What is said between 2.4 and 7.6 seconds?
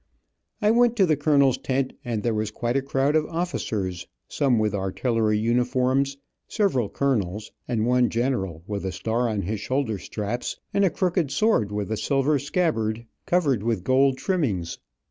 quite a crowd of officers, some with artillery uniforms, several colonels,